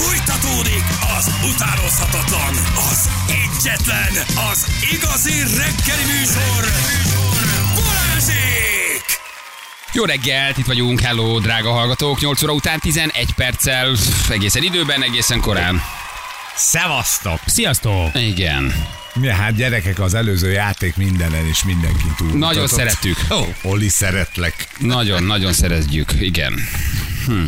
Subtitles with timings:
[0.00, 0.84] Fújtatódik
[1.18, 2.54] az utánozhatatlan,
[2.90, 4.12] az egyetlen,
[4.50, 6.64] az igazi reggeli műsor,
[7.74, 9.04] Balázsék!
[9.92, 12.20] Jó reggelt, itt vagyunk, hello, drága hallgatók.
[12.20, 13.96] 8 óra után 11 perccel,
[14.28, 15.82] egészen időben, egészen korán.
[16.56, 17.40] Szevasztok!
[17.46, 18.10] Sziasztok!
[18.14, 18.74] Igen.
[19.22, 22.38] Ja, hát gyerekek, az előző játék mindenen és mindenki túl.
[22.38, 23.16] Nagyon szerettük.
[23.28, 24.68] Oh, Oli, szeretlek.
[24.78, 26.54] Nagyon, nagyon szeretjük, igen.
[27.26, 27.42] Hm.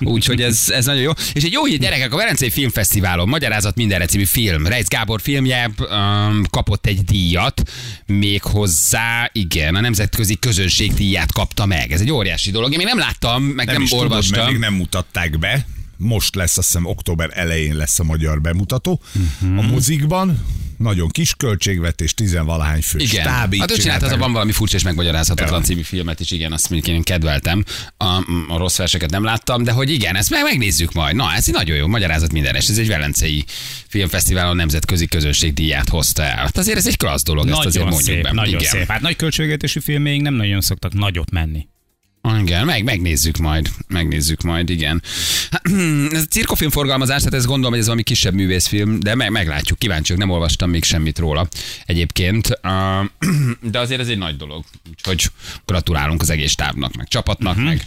[0.00, 1.10] Úgyhogy ez, ez nagyon jó.
[1.32, 5.70] És egy jó hír, gyerekek, a Velencei Filmfesztiválon Magyarázat mindenre című film, Reis Gábor filmje
[5.78, 7.62] um, kapott egy díjat,
[8.06, 11.92] még hozzá, igen, a Nemzetközi Közönség díját kapta meg.
[11.92, 12.72] Ez egy óriási dolog.
[12.72, 14.38] Én még nem láttam, meg nem, Nem, is tudod, olvastam.
[14.38, 15.66] mert még nem mutatták be.
[15.96, 19.00] Most lesz, azt hiszem, október elején lesz a magyar bemutató.
[19.40, 19.58] Mhm.
[19.58, 20.44] A mozikban
[20.78, 23.22] nagyon kis költségvetés, tizenvalahány fő Igen.
[23.22, 23.54] stáb.
[23.56, 26.96] hát ő csinált, az van valami furcsa és megmagyarázhatatlan című filmet is, igen, azt mondjuk
[26.96, 27.64] én kedveltem.
[27.96, 28.04] A,
[28.48, 31.16] a rossz verseket nem láttam, de hogy igen, ezt meg megnézzük majd.
[31.16, 33.44] Na, ez egy nagyon jó magyarázat minden, és ez egy velencei
[33.88, 36.36] filmfesztiválon nemzetközi közönség díját hozta el.
[36.36, 38.32] Hát azért ez egy klassz dolog, ezt azért Nagyon mondjuk szép, be.
[38.32, 38.70] nagyon igen.
[38.70, 38.86] szép.
[38.88, 41.66] Hát nagy költségvetésű filmjeink nem nagyon szoktak nagyot menni.
[42.40, 45.02] Igen, meg, megnézzük majd, megnézzük majd, igen.
[45.50, 45.62] Hát,
[46.12, 49.78] ez a cirkofilm forgalmazás, tehát ez gondolom, hogy ez valami kisebb művészfilm, de meg, meglátjuk,
[49.78, 51.48] kíváncsiak, nem olvastam még semmit róla
[51.86, 52.48] egyébként,
[53.72, 55.26] de azért ez egy nagy dolog, úgyhogy
[55.66, 57.64] gratulálunk az egész tábnak, meg csapatnak, Mhm.
[57.64, 57.86] meg,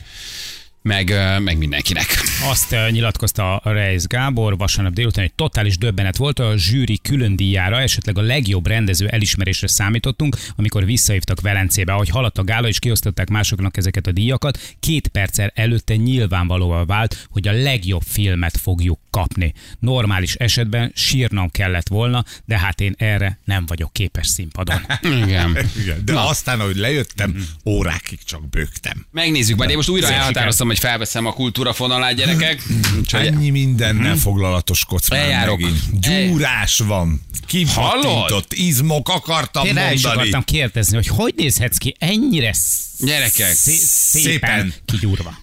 [0.87, 2.05] meg, meg mindenkinek.
[2.49, 7.79] Azt nyilatkozta a Reis Gábor vasárnap délután, hogy totális döbbenet volt a zsűri külön díjára,
[7.79, 11.93] esetleg a legjobb rendező elismerésre számítottunk, amikor visszahívtak Velencébe.
[11.93, 17.27] Ahogy haladt a gála, és kiosztották másoknak ezeket a díjakat, két perccel előtte nyilvánvalóan vált,
[17.29, 19.53] hogy a legjobb filmet fogjuk kapni.
[19.79, 24.81] Normális esetben sírnom kellett volna, de hát én erre nem vagyok képes színpadon.
[25.23, 25.57] Igen.
[25.81, 26.27] Igen, de Na.
[26.27, 29.05] aztán, ahogy lejöttem, órákig csak bőgtem.
[29.11, 32.61] Megnézzük majd, én most újra elhatároztam, hogy felveszem a kultúra fonalát, gyerekek.
[32.99, 35.59] Úgyhogy Ennyi mindennel foglalatoskodsz már Eljárok.
[35.59, 35.99] megint.
[35.99, 37.21] Gyúrás van.
[37.45, 40.13] Kipattintott izmok akartam Én is mondani.
[40.13, 42.53] akartam kérdezni, hogy hogy nézhetsz ki ennyire
[42.99, 43.53] Gyerekek.
[43.53, 44.73] szé- szépen, Szépen.
[44.85, 45.39] kigyúrva.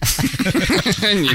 [1.11, 1.27] Ennyi,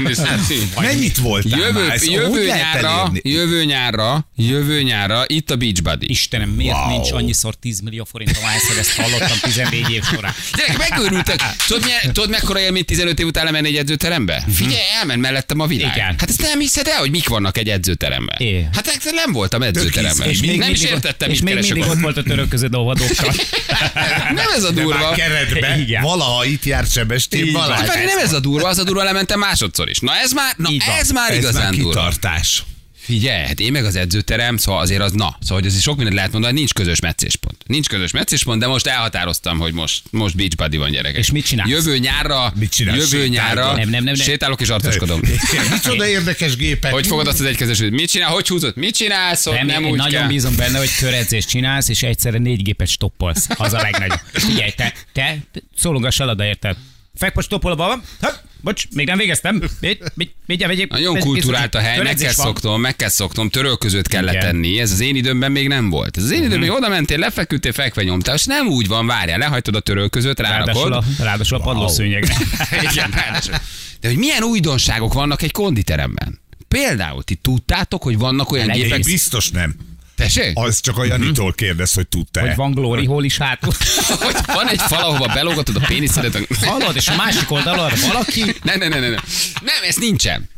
[0.79, 1.91] Mennyit voltál Jövő, már?
[1.93, 6.09] Ezt hogy jövő, nyárra, jövő nyárra, jövő nyárra, itt a Beachbody.
[6.09, 6.89] Istenem, miért Wow.
[6.89, 10.33] nincs annyiszor 10 millió forint, ahányszor ezt hallottam 14 év során.
[10.55, 11.41] Gyerekek, megőrültek.
[11.67, 14.43] Tudod, milyen, tudod mekkora élmény 15 év után lemenni egy edzőterembe?
[14.53, 15.95] Figyelj, elment mellettem a világ.
[15.95, 16.15] Igen.
[16.19, 18.35] Hát ezt nem hiszed el, hogy mik vannak egy edzőteremben?
[18.39, 18.67] É.
[18.73, 20.29] Hát nem voltam edzőteremben.
[20.29, 23.33] És még nem is mindig- értettem, És még mindig ott volt a török között óvadókkal.
[24.35, 25.11] Nem ez a durva.
[25.11, 27.51] keretbe, valaha itt járt Sebestén.
[27.51, 27.87] Balázs.
[27.89, 29.99] Hát nem ez a durva, az a durva lementem másodszor is.
[29.99, 30.69] Na ez már, na
[30.99, 32.10] ez már igazán durva.
[32.11, 32.63] Kitartás.
[32.95, 35.37] Figyelj, hát én meg az edzőterem, szóval azért az na.
[35.39, 37.57] Szóval hogy ez is sok mindent lehet mondani, nincs közös meccéspont.
[37.65, 41.17] Nincs közös meccéspont, de most elhatároztam, hogy most, most beach buddy van gyerekek.
[41.17, 41.69] És mit csinálsz?
[41.69, 43.11] Jövő nyárra, Mit csinálsz?
[43.11, 44.15] jövő nyárra, Nem, nem, nem, nem.
[44.15, 45.19] sétálok és arcoskodom.
[45.71, 46.91] Micsoda érdekes gépek.
[46.91, 47.91] Hogy fogod azt az egykezesült?
[47.91, 48.29] Mit csinál?
[48.29, 48.77] Hogy húzod?
[48.77, 49.45] Mit csinálsz?
[49.45, 50.27] Hogy Nem, nem, én úgy nagyon kell.
[50.27, 53.47] bízom benne, hogy köredzést csinálsz, és egyszerre négy gépet stoppolsz.
[53.57, 54.19] Az a legnagyobb.
[54.47, 55.37] Figyelj, te, te
[55.77, 56.75] szólongass el oda, érted?
[57.15, 58.03] Fekpocs stoppolva van.
[58.21, 59.55] Ha, bocs, még nem végeztem.
[59.55, 59.71] Mit,
[60.15, 64.23] mit, mit, mit, Nagyon kultúrált a hely, meg kell szoknom, meg kell szoknom, törölközőt kell
[64.23, 64.33] Igen.
[64.33, 64.79] letenni.
[64.79, 66.17] Ez az én időmben még nem volt.
[66.17, 69.37] Ez az én időmben még oda mentél, lefeküdtél, fekve nyomtál, és nem úgy van, várjál,
[69.37, 71.03] lehajtod a törölközőt, Ráadásul rárakod.
[71.19, 72.35] a, ráadásul a padlószőnyegre.
[72.91, 73.55] Igen, ráadásul.
[73.99, 76.39] De hogy milyen újdonságok vannak egy konditeremben?
[76.67, 79.03] Például ti tudtátok, hogy vannak olyan Legyen gépek...
[79.03, 79.75] Biztos nem.
[80.21, 80.51] Tessék?
[80.53, 82.53] Az csak a Janitól kérdez, hogy Hogy tudta-e.
[82.55, 83.73] van Glory hol is hátul.
[84.19, 86.47] Hogy van egy fal, ahova belógatod a péniszedet.
[86.65, 89.11] Hallod, és a másik oldalon valaki Nem, nem, nem, nem.
[89.11, 89.21] Nem,
[89.63, 90.49] nem ez nincsen.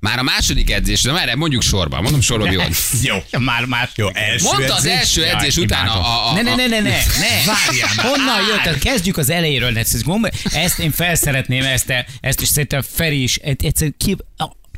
[0.00, 2.70] Már a második edzés, de már mondjuk sorban, mondom sorban mi van.
[3.02, 3.16] Jó.
[3.30, 3.88] Ja, már, már.
[3.94, 4.98] Jó, első Mondta az edzés?
[4.98, 7.44] első edzés Jaj, után a, a, a, Ne, ne, ne, ne, ne, ne.
[7.46, 8.06] Várjál már.
[8.06, 8.62] Honnan jött?
[8.62, 9.70] Tehát kezdjük az elejéről.
[9.70, 9.82] ne,
[10.52, 13.36] Ezt, én felszeretném, ezt, ezt is szerintem Feri is.
[13.36, 14.16] Egyszerűen ki,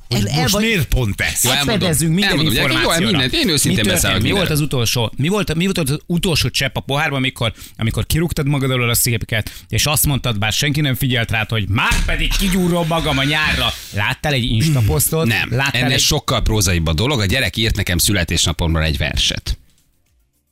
[0.08, 1.44] el, el, Most vagy, miért pont ez?
[1.44, 1.90] Jó, elmondom.
[1.98, 3.10] Minden Elmondom, gyerekek, jó, információra.
[3.18, 5.12] mindent, én őszintén Mi beszállok Mi volt az utolsó?
[5.16, 8.94] Mi volt, mi volt az utolsó csepp a pohárban, amikor, amikor kirúgtad magad alól a
[8.94, 13.24] szépeket, és azt mondtad, bár senki nem figyelt rád, hogy már pedig kigyúrom magam a
[13.24, 13.72] nyárra.
[13.92, 15.26] Láttál egy Insta posztot?
[15.26, 16.00] Nem, Láttál ennél egy...
[16.00, 17.20] sokkal prózaibb a dolog.
[17.20, 19.58] A gyerek írt nekem születésnapomra egy verset.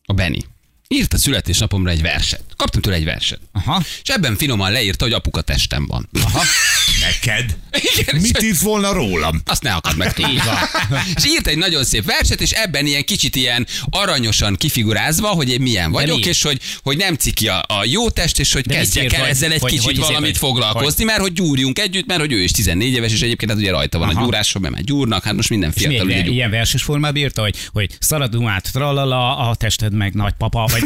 [0.04, 0.38] A Benny.
[0.92, 2.42] Írt a születésnapomra egy verset.
[2.56, 3.40] Kaptam tőle egy verset.
[3.52, 3.82] Aha.
[4.02, 6.08] És ebben finoman leírta, hogy apuka testem van.
[6.22, 6.42] Aha.
[7.00, 7.56] Neked?
[7.98, 9.40] Igen, és Mit írt volna rólam?
[9.44, 10.14] azt ne akad meg.
[11.16, 15.60] És írt egy nagyon szép verset, és ebben ilyen kicsit ilyen aranyosan kifigurázva, hogy én
[15.60, 19.12] milyen vagyok, és hogy, hogy nem ciki a, a jó test, és hogy De kezdjek
[19.12, 20.50] el hogy- ezzel egy hogy- kicsit hogy izé valamit vagy?
[20.50, 23.70] foglalkozni, mert hogy gyúrjunk együtt, mert hogy ő is 14 éves, és egyébként hát ugye
[23.70, 24.22] rajta van a Aha.
[24.24, 26.34] gyúráson, mert már gyúrnak, hát most minden És fiatal ugye gyúr.
[26.34, 30.81] ilyen verses formában írta, hogy, hogy szaladunk át, tralala, a tested meg nagypapa, vagy...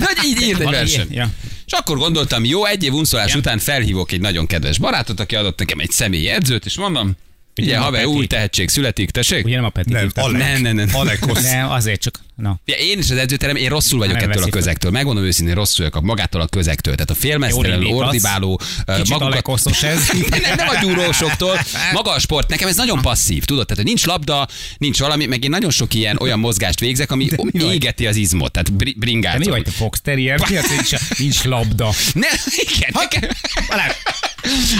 [0.00, 1.30] Hogy így írt egy Ja.
[1.66, 5.58] És akkor gondoltam, jó, egy év unszolás után felhívok egy nagyon kedves barátot, aki adott
[5.58, 7.16] nekem egy személyi edzőt, és mondom,
[7.60, 9.44] Ugye, a haver, új tehetség születik, tessék?
[9.44, 10.22] Ugye nem a Peti Nem, hívta?
[10.22, 10.38] Alek.
[10.38, 10.88] Nem, nem, nem.
[10.92, 11.42] Alekosz.
[11.42, 12.60] Nem, azért csak, na.
[12.64, 14.90] Ja, én is az edzőterem, én rosszul vagyok Nem ettől a közektől.
[14.90, 16.94] Megmondom őszintén, rosszul vagyok magától a közektől.
[16.94, 18.60] Tehát a félmeztelen, ordibáló,
[19.08, 20.08] alekoszos ez.
[20.42, 21.60] nem, nem a gyúrósoktól.
[21.92, 23.66] Maga a sport, nekem ez nagyon passzív, tudod?
[23.66, 27.28] Tehát, hogy nincs labda, nincs valami, meg én nagyon sok ilyen olyan mozgást végzek, ami
[27.52, 30.40] égeti az izmot, tehát bri- De mi vagy te Fox Terrier?
[30.48, 31.92] Nincs, nincs labda?
[32.12, 32.28] Ne,
[32.74, 33.28] igen, nekem...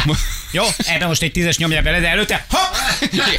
[0.53, 0.65] Jó,
[0.95, 2.75] ebben most egy tízes nyomja bele, de előtte hopp,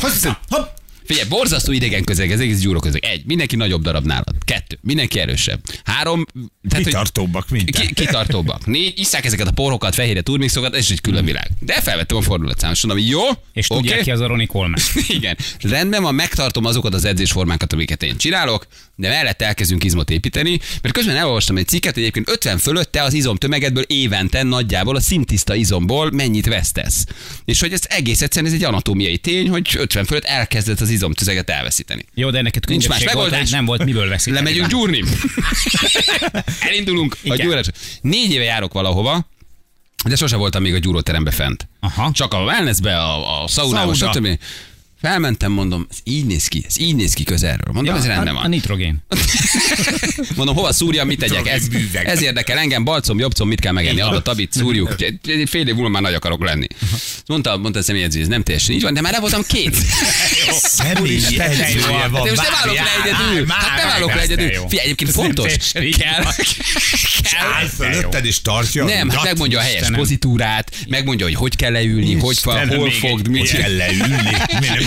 [0.02, 0.82] hopp, hopp.
[1.06, 3.06] Figyelj, borzasztó idegen közeg, ez egész gyúró közeg.
[3.06, 4.36] Egy, mindenki nagyobb darab nálad.
[4.46, 5.60] Kettő, mindenki erősebb.
[5.84, 6.26] Három,
[6.70, 8.66] tehát, Kitartóbbak, mint ki, kitartóbbak.
[8.66, 11.50] Négy, isszák ezeket a porrokat, fehérre turmixokat, ez is egy külön világ.
[11.60, 13.22] De felvettem a fordulatszámot, mondom, jó,
[13.54, 14.04] És tudják oké.
[14.04, 14.80] ki az a Ronnie Coleman.
[15.08, 15.38] Igen.
[15.62, 20.94] Rendben van, megtartom azokat az edzésformákat, amiket én csinálok, de mellett elkezdünk izmot építeni, mert
[20.94, 25.56] közben elolvastam egy cikket, hogy egyébként 50 fölötte az izom tömegedből évente nagyjából a szintiszta
[25.56, 27.06] izomból mennyit vesztesz.
[27.46, 31.50] És hogy ez egész egyszerűen ez egy anatómiai tény, hogy 50 fölött elkezdett az izomtözeget
[31.50, 32.06] elveszíteni.
[32.14, 33.50] Jó, de neked Nincs más volt, megoldás.
[33.50, 34.34] nem volt miből veszik.
[34.34, 35.04] Lemegyünk gyúrni.
[36.70, 37.38] Elindulunk a Igen.
[37.46, 37.68] gyúrás.
[38.02, 39.28] Négy éve járok valahova,
[40.06, 41.68] de sose voltam még a gyúróterembe fent.
[41.80, 42.12] Aha.
[42.14, 44.14] Csak a wellnessbe, a, a szaunába, Szauna.
[44.14, 44.40] stb.
[45.04, 47.74] Felmentem, mondom, ez így néz ki, ez így néz ki közelről.
[47.74, 48.50] Mondom, ez rendben a, a van.
[48.50, 49.04] nitrogén.
[50.36, 51.48] Mondom, hova szúrjam, mit tegyek?
[51.48, 51.68] Ez,
[52.04, 54.02] ez érdekel engem, balcom, jobbcom, mit kell megenni?
[54.02, 54.96] Adott tabit, szúrjuk.
[55.46, 56.68] Fél év múlva már nagy akarok lenni.
[57.26, 59.76] Mondta, mondta a személyedző, ez nem teljesen így van, de már voltam két.
[60.78, 61.80] Személyi Úristen, de jó.
[61.80, 62.24] edzője Hát van.
[62.24, 63.46] De most nem állok le egyedül.
[63.48, 64.48] Hát nem állok le egyedül.
[64.48, 65.72] Figyelj, egyébként fontos.
[65.72, 66.24] Kell.
[67.54, 68.86] Áll fölötted és tartja.
[68.86, 73.52] Nem, hát megmondja a helyes pozitúrát, megmondja, hogy hogy kell leülni, hogy hol fogd, mit
[73.52, 74.38] kell leülni?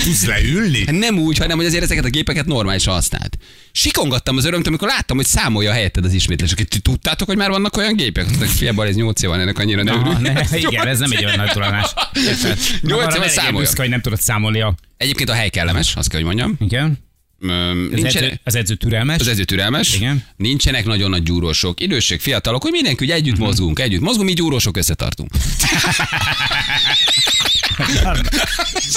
[0.06, 0.78] Nem tudsz leülni?
[0.86, 3.38] Hát Nem úgy, hanem hogy azért ezeket a gépeket normálisan használt.
[3.72, 6.68] Sikongattam az örömt, amikor láttam, hogy számolja helyetted az ismétléseket.
[6.68, 8.26] Ti tudtátok, hogy már vannak olyan gépek?
[8.28, 11.36] Fiatal, ez 8 év van, ennek annyira ne Aha, ne, igen, ez nem egy olyan
[11.36, 11.94] nagy tudomás.
[12.26, 12.58] Érted?
[12.80, 13.58] Nyolc Arra éve ne legyél számolja.
[13.58, 14.74] büszke, hogy nem tudod számolni a...
[14.96, 16.56] Egyébként a hely kellemes, azt kell, hogy mondjam.
[16.60, 17.05] Igen?
[17.40, 19.20] Öm, Az Nincsenek, edző, az edző türelmes.
[19.20, 20.24] az edző türelmes, Igen.
[20.36, 24.76] nincsenek nagyon nagy gyúrósok, idősek, fiatalok, hogy mindenki úgy együtt mozgunk, együtt mozgunk, mi gyúrósok
[24.76, 25.30] összetartunk.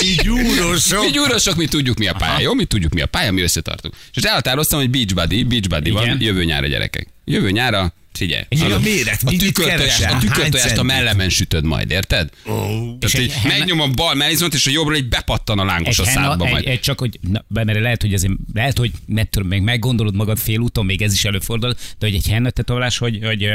[0.02, 1.04] Mi gyúrósok.
[1.04, 2.54] Mi gyúrosok, mi tudjuk mi a pálya, jó?
[2.54, 3.94] Mi tudjuk mi a pálya, mi összetartunk.
[4.14, 6.22] És elhatároztam, hogy beach buddy, beach buddy van, Igen.
[6.22, 7.08] jövő nyára gyerekek.
[7.26, 8.44] Jövő nyára, figyelj.
[8.50, 12.30] És a méret, a tükörtojást, a tükörtojást a mellemen sütöd majd, érted?
[12.46, 12.52] Ó,
[13.00, 16.00] Tehát egy így henne- megnyom a bal mellizmot, és a jobbra egy bepattan a lángos
[16.00, 16.68] a henna- szádba egy, majd.
[16.68, 20.38] egy, csak, hogy na, mert lehet, hogy azért, lehet, hogy ne tudom, még meggondolod magad
[20.38, 23.54] félúton, még ez is előfordul, de hogy egy henna tetoválás, hogy, hogy uh,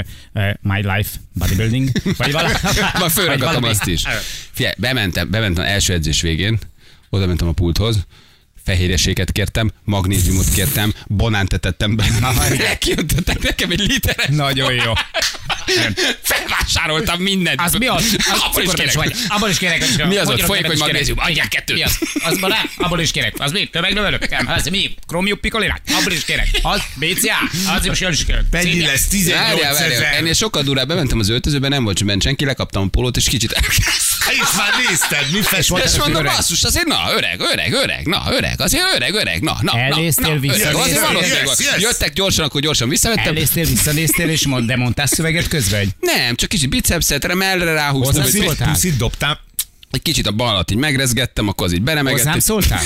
[0.61, 2.55] my life bodybuilding, vagy valami.
[2.99, 4.03] Már fölragatom azt is.
[4.53, 6.59] Figyelj, bementem, bementem első edzés végén,
[7.11, 8.07] oda mentem a pulthoz,
[8.65, 12.05] fehérjeséget kértem, magnéziumot kértem, banánt tettem be.
[12.79, 14.27] Kijöntettek nekem egy literes.
[14.45, 14.93] Nagyon jó.
[16.23, 17.61] Felvásároltam mindent.
[17.61, 18.17] Az mi az?
[18.33, 18.93] az Abból is kérek.
[18.95, 19.13] vagy.
[19.29, 19.85] Abból is kérek.
[19.97, 20.41] hogy- Mi az ott?
[20.41, 21.19] Folyékony magnézium.
[21.19, 21.77] Adjál Igen, kettőt.
[21.77, 21.99] Mi az?
[22.25, 23.35] Az van, abból is kérek.
[23.39, 23.65] Az mi?
[23.67, 24.19] Tömegnövelő?
[24.31, 24.95] Nem, Az mi?
[25.07, 25.83] Krómium pikolinák?
[25.99, 26.49] Abból is kérek.
[26.63, 27.71] Az BCA?
[27.77, 28.43] Az jön is kérek.
[28.51, 29.07] Mennyi lesz?
[29.07, 29.93] 18 Várjál, várjál.
[29.93, 30.15] ezer.
[30.15, 30.89] Ennél sokkal durább.
[30.89, 33.93] Bementem az öltözőbe, nem volt benne senki, lekaptam a polót, és kicsit elkezdtem.
[34.41, 35.73] És már nézted, mi fest?
[35.85, 36.33] És mondom, öreg.
[36.37, 40.39] basszus, azért na, öreg, öreg, öreg, na, öreg, azért öreg, öreg, na, na, Elnéztél na,
[40.39, 41.07] vissza, öreg, azért néztél.
[41.13, 41.73] valószínűleg Yes, van.
[41.75, 41.83] yes.
[41.83, 43.27] Jöttek gyorsan, akkor gyorsan visszavettem.
[43.27, 48.73] Elnéztél, visszanéztél, és mond, de mondtál szöveget közben, Nem, csak kicsit bicepszet, remellre ráhúztam, szóltál?
[48.73, 49.41] Puszit dobtál.
[49.91, 52.19] egy kicsit a balat így megrezgettem, akkor az így belemegett.
[52.19, 52.83] Hozzám szóltál?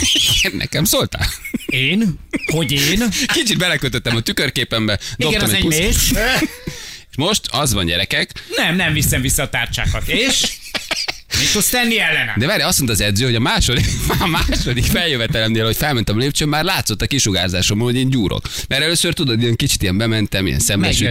[0.52, 1.26] Nekem szóltál?
[1.66, 2.18] Én?
[2.52, 3.02] Hogy én?
[3.26, 5.96] Kicsit belekötöttem a tükörképembe, Igen, dobtam az egy més.
[7.10, 10.08] És most az van gyerekek, Nem, nem viszem vissza a tárcsákat.
[10.08, 10.46] És?
[11.38, 12.34] Mit tudsz tenni ellene?
[12.36, 13.86] de várj, azt mondta az edző, hogy a második,
[14.18, 18.42] a második feljövetelemnél, hogy felmentem a lépcsőn, már látszott a kisugárzásom, hogy én gyúrok.
[18.68, 20.60] Mert először tudod, ilyen kicsit ilyen bementem, ilyen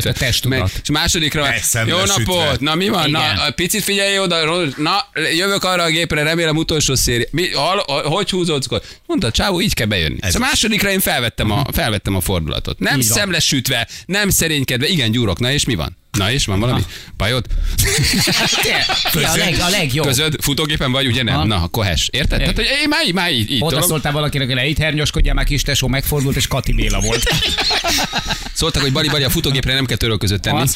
[0.06, 0.72] a testtudat.
[0.84, 3.36] és másodikra, Meg jó napot, na mi van, Igen.
[3.36, 5.06] na, picit figyelj oda, na,
[5.38, 7.28] jövök arra a gépre, remélem utolsó széri.
[7.32, 8.84] Mi, hal, hogy húzódzkod?
[9.06, 10.18] Mondta, csávó, így kell bejönni.
[10.20, 12.80] Ez a másodikra én felvettem a, felvettem a fordulatot.
[12.80, 15.98] Nem szemlesütve, nem szerénykedve, igen, gyúrok, na és mi van?
[16.18, 16.82] Na és van valami?
[17.18, 17.46] Bajod?
[19.12, 20.06] Ki a, leg, a legjobb.
[20.06, 21.36] Közöd, futógépen vagy, ugye nem?
[21.36, 21.46] Ha.
[21.46, 22.10] Na, akkor hes.
[22.12, 22.40] Érted?
[22.40, 23.90] Tehát, hogy én már, így- már így, így Oda tudom.
[23.90, 27.24] szóltál valakinek, hogy ne itt hernyoskodjál, már kis tesó megfordult, és Kati Béla volt.
[28.54, 30.60] Szóltak, hogy Bali Bali a futógépre nem kell törölközött tenni.
[30.62, 30.76] Az,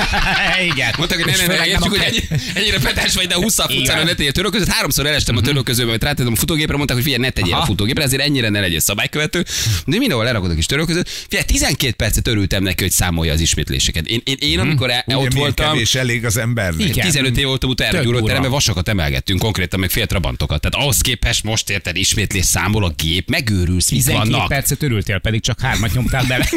[0.72, 0.94] igen.
[0.98, 3.76] Mondták, hogy ne, ne, ne, értjük, hogy ennyi, ennyire petás vagy, de 20 Igen.
[3.76, 4.68] futcára ne tegyél törölközött.
[4.68, 7.62] Háromszor elestem a törölközőbe, mert rátettem a futógépre, mondták, hogy figyelj, ne tegyél Aha.
[7.62, 9.44] a futógépre, ezért ennyire ne legyél szabálykövető.
[9.86, 11.08] De mindenhol lerakod a kis törölközőt.
[11.28, 14.06] Figyelj, 12 percet örültem neki, hogy számolja az ismétléseket.
[14.06, 16.88] Én, én, én amikor el, Ugye ott voltam, kevés elég az embernek?
[16.88, 17.04] Igen.
[17.04, 18.50] 15 év voltam utána gyúróteremben, durva.
[18.50, 20.60] vasakat emelgettünk konkrétan, meg fél trabantokat.
[20.60, 24.48] Tehát ahhoz képest most érted, ismétlés számol a gép, megőrülsz, mit 12 vannak.
[24.48, 26.48] percet örültél, pedig csak hármat nyomtál bele.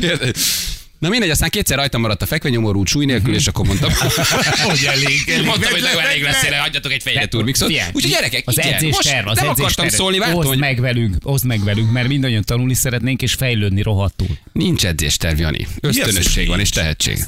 [0.98, 3.90] Na mindegy, aztán kétszer rajta maradt a fekvenyomorú súly nélkül, és akkor mondtam,
[4.68, 5.42] Hogy elég.
[5.44, 7.70] mondtam, hogy nagyon elég lesz, hagyjatok egy fejre turmixot.
[7.92, 9.96] Úgyhogy gyerekek, az igen, edzés most terv, az nem edzés akartam terv.
[10.00, 13.82] szólni, vártam, Oszd hogy meg velünk, oszd meg velünk, mert mindannyian tanulni szeretnénk és fejlődni
[13.82, 14.28] rohadtul.
[14.52, 15.66] nincs edzésterv, Jani.
[15.80, 17.18] Ösztönösség van és tehetség.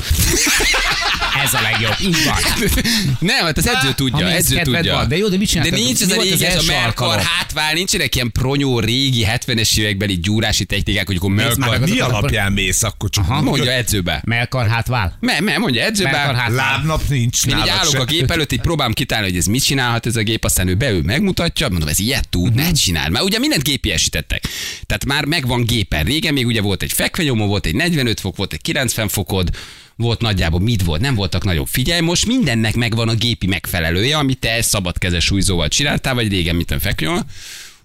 [1.45, 1.95] Ez a legjobb.
[2.03, 2.69] Így van.
[3.31, 4.95] Nem, hát az edző tudja, edző tudja.
[4.95, 5.79] van, de jó, de mit De csináltak?
[5.79, 9.79] nincs ez Mi a az régi, ez a melkar hátvál, nincsenek ilyen pronyó régi 70-es
[9.79, 11.79] évekbeli gyúrási technikák, hogy akkor melkar.
[11.79, 13.27] meg Mi alapján mész akkor csak?
[13.57, 14.23] Mondja edzőbe.
[14.25, 15.17] Melkar hátvál.
[15.21, 16.47] Me, me, mondja edzőbe.
[16.49, 17.99] Lábnap nincs Én így állok se.
[17.99, 20.75] a gép előtt, így próbálom kitálni, hogy ez mit csinálhat ez a gép, aztán ő
[20.75, 23.11] beül, megmutatja, mondom, ez ilyet tud, ne csinál.
[23.11, 24.43] Már ugye mindent gépiesítettek.
[24.87, 26.05] Tehát már megvan gépen.
[26.05, 29.51] Régen még ugye volt egy fekvenyomó, volt egy 45 fok, volt egy 90 fokod,
[29.97, 31.67] volt nagyjából mit volt, nem voltak nagyobb.
[31.67, 36.75] Figyelj, most mindennek megvan a gépi megfelelője, amit te szabadkezes súlyzóval csináltál, vagy régen mit
[36.81, 37.21] fekvenyomó.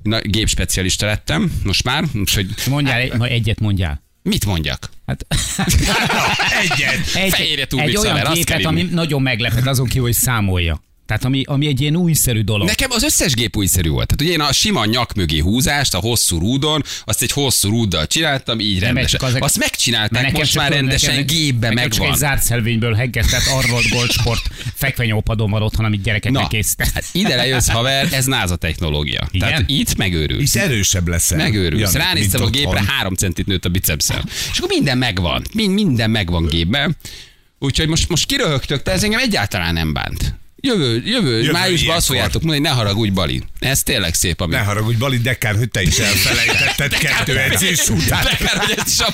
[0.04, 4.02] Na, gépspecialista lettem, most már, úgyhogy Mondjál, egy- majd egyet mondjál.
[4.24, 4.90] Mit mondjak?
[5.06, 5.26] Hát,
[6.62, 7.16] Egyet.
[7.16, 10.82] egy, Fejére egy olyan kell ami nagyon meglepet azon ki, hogy számolja.
[11.12, 12.68] Tehát ami, ami egy ilyen újszerű dolog.
[12.68, 14.08] Nekem az összes gép újszerű volt.
[14.08, 18.08] Tehát ugye én a sima nyak mögé húzást, a hosszú rúdon, azt egy hosszú rúddal
[18.08, 19.20] csináltam, így Nem, rendesen.
[19.20, 22.18] csak azek- Azt megcsinálták, nekem most már rendesen nekem- gépbe nekem Csak egy megvan.
[22.18, 24.42] zárt szelvényből heggeztett Arnold Goldsport
[24.76, 26.92] fekvenyópadon van otthon, amit gyerekeknek Na, készített.
[26.94, 29.28] hát ide lejössz, haver, ez náza technológia.
[29.32, 29.48] Igen?
[29.50, 30.40] Tehát itt megőrülsz.
[30.40, 31.38] Hisz erősebb leszel.
[31.38, 31.94] Megőrülsz.
[31.94, 32.86] Jani, Ránéztem a gépre, otthon.
[32.88, 34.22] három centit nőtt a bicepszem.
[34.52, 35.44] És akkor minden megvan.
[35.54, 36.98] Mind, minden megvan gépben.
[37.60, 40.40] Úgyhogy most, most kiröhögtök, de ez engem egyáltalán nem bánt.
[40.64, 43.44] Jövő, jövő, jövő májusban azt fogjátok mondani, hogy ne haragudj, Bali.
[43.60, 44.54] Ez tényleg szép, ami.
[44.54, 48.24] Ne haragudj, Bali, de kár, hogy te is elfelejtetted kettő edzés után.
[48.24, 49.14] De kár, hogy ez is a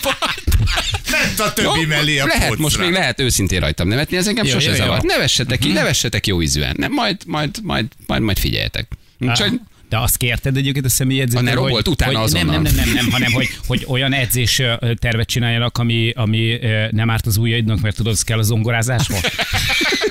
[1.12, 2.63] Ment a többi mellé a lehet, pocra.
[2.63, 4.77] most még lehet őszintén rajtam nevetni, ez engem Jó, sose jó, jó.
[4.77, 5.01] zavar.
[5.01, 6.75] Nevessetek ki, nevessetek jó ízűen.
[6.77, 8.88] Nem, majd, majd, majd, majd, majd figyeljetek.
[9.20, 12.94] Úgyhogy De azt kérted egyébként a személyedzőtől, hogy, volt utána hogy nem, nem, nem, nem,
[12.94, 14.62] nem, hanem hogy, hogy olyan edzés
[15.00, 19.20] tervet csináljanak, ami, ami nem árt az ujjaidnak, mert tudod, ez kell a zongorázáshoz.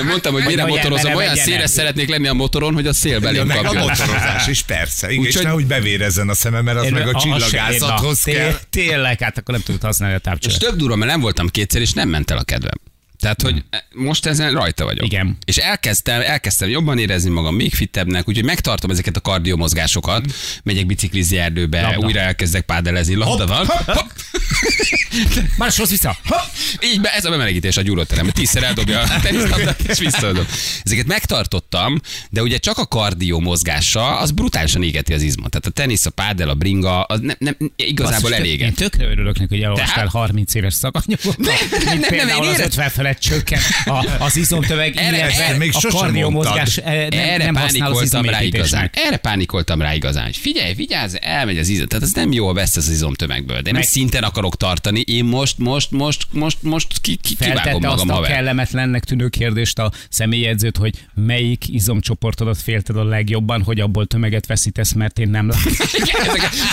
[0.00, 3.20] nem mondtam, hogy mire motorozom, olyan széles szeretnék lenni a motoron, hogy a szél Ja,
[3.20, 5.10] belém meg a motorozás is, persze.
[5.12, 8.50] Igen, és nehogy bevérezzen a szemem, mert az meg a csillagászathoz kell.
[8.52, 10.58] té- Tényleg, hát akkor nem tudod használni a És tápcsövet.
[10.58, 12.74] tök durva, mert nem voltam kétszer, és nem ment el a kedvem.
[13.20, 15.04] Tehát, hogy most ezen rajta vagyok.
[15.04, 15.36] Igen.
[15.44, 20.24] És elkezdtem, elkezdtem jobban érezni magam, még fittebbnek, úgyhogy megtartom ezeket a kardiomozgásokat,
[20.62, 22.06] megyek biciklizni erdőbe, Labda.
[22.06, 23.66] újra elkezdek pádelezni, labda van.
[23.66, 24.08] Hopp.
[25.58, 26.16] Már hoz vissza.
[26.24, 26.44] Ha!
[26.84, 28.34] Így be, ez a bemelegítés a gyúróteremben.
[28.34, 30.46] Tízszer eldobja a teniszlabdát, és visszaadom.
[30.82, 32.00] Ezeket megtartottam,
[32.30, 35.50] de ugye csak a kardió mozgása, az brutálisan égeti az izmot.
[35.50, 38.68] Tehát a tenisz, a pádel, a bringa, az nem, nem igazából eléget.
[38.68, 40.10] Én tökre örülök neki, hogy elolvastál Tehát?
[40.10, 41.38] 30 éves szakanyagokat.
[41.38, 45.44] nem, Mint nem, például én az érez- 50 felett csökken a, az izomtöveg, Erre- illetve
[45.44, 48.90] erre még a kardiomozgás eh, nem, Erre nem használ az pánikoltam rá igazán.
[48.92, 50.24] Erre pánikoltam rá igazán.
[50.24, 51.86] hogy Figyelj, vigyázz, elmegy az izom.
[51.86, 53.60] Tehát ez nem jó, vesz az izomtömegből.
[53.60, 55.00] De én Meg- szinten akarok tartani.
[55.00, 58.30] Én most, most, most, most, most ki, ki, kivágom Feltette azt magam a haver.
[58.30, 64.92] kellemetlennek tűnő kérdést a személyedzőt, hogy melyik izomcsoportodat félted a legjobban, hogy abból tömeget veszítesz,
[64.92, 65.72] mert én nem látom.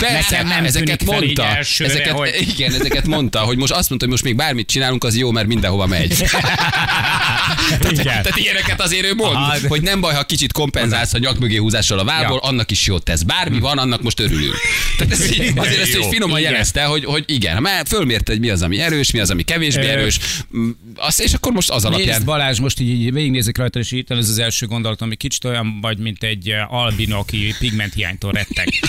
[0.00, 1.44] Nekem nem ezeket mondta.
[1.46, 5.04] elsőre, ezeket, hogy- Igen, ezeket mondta, hogy most azt mondta, hogy most még bármit csinálunk,
[5.04, 6.24] az jó, mert mindenhova megy.
[7.90, 8.04] Igen.
[8.04, 11.38] Tehát ilyeneket azért ő mond, Aha, de- hogy nem baj, ha kicsit kompenzálsz a nyak
[11.38, 12.48] mögé húzással a vállból, Ja.
[12.48, 13.22] annak is jót tesz.
[13.22, 14.54] Bármi van, annak most örülünk.
[14.98, 16.52] Tehát ez, így- azért ezt is finoman Igen.
[16.52, 19.86] jelezte, hogy, hogy igen, mert fölmérte, hogy mi az, ami erős, mi az, ami kevésbé
[19.86, 20.18] Ö, erős,
[20.56, 22.24] Mm, azt, és akkor most az Nézd alapján.
[22.24, 25.78] Balázs, most így, így végignézek rajta, és itt ez az első gondolat, ami kicsit olyan
[25.80, 28.68] vagy, mint egy albino, aki pigmenthiánytól retteg.